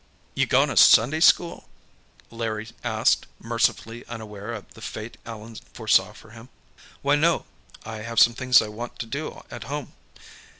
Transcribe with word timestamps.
"You 0.33 0.47
gonna 0.47 0.77
Sunday 0.77 1.19
school?" 1.19 1.69
Larry 2.31 2.69
asked, 2.83 3.27
mercifully 3.37 4.03
unaware 4.07 4.51
of 4.51 4.73
the 4.73 4.81
fate 4.81 5.15
Allan 5.27 5.57
foresaw 5.73 6.11
for 6.13 6.31
him. 6.31 6.49
"Why, 7.03 7.13
no. 7.15 7.45
I 7.85 7.97
have 7.97 8.19
some 8.19 8.33
things 8.33 8.63
I 8.63 8.67
want 8.67 8.97
to 8.97 9.05
do 9.05 9.43
at 9.51 9.65
home." 9.65 9.93